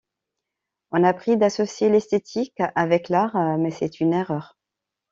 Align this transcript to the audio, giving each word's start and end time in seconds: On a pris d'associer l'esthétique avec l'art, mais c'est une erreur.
On 0.89 1.03
a 1.03 1.13
pris 1.13 1.37
d'associer 1.37 1.87
l'esthétique 1.87 2.57
avec 2.73 3.07
l'art, 3.09 3.59
mais 3.59 3.69
c'est 3.69 3.99
une 3.99 4.13
erreur. 4.13 4.57